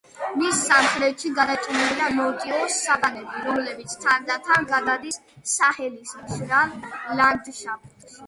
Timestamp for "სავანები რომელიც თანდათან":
2.75-4.65